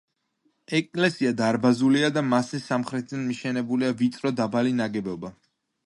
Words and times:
ეკლესია 0.77 1.33
დარბაზულია 1.41 2.09
და 2.17 2.25
მასზე 2.31 2.63
სამხრეთიდან 2.69 3.23
მიშენებულია 3.29 3.95
ვიწრო 4.01 4.37
დაბალი 4.41 4.77
ნაგებობა. 4.81 5.37